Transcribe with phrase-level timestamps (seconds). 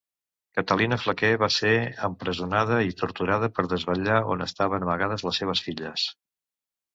[0.59, 1.73] Catalina Flaquer va ser
[2.07, 6.09] empresonada i torturada per desvetllar on estaven amagades les seves filles.